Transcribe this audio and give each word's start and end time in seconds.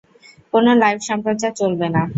কোন 0.53 0.65
লাইভ 0.81 0.99
সম্প্রচার 1.09 1.51
চলবে 1.59 1.87
না। 1.95 2.01